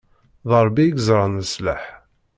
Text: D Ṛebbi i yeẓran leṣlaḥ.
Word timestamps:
D 0.49 0.51
Ṛebbi 0.65 0.83
i 0.85 0.87
yeẓran 0.89 1.39
leṣlaḥ. 1.43 1.83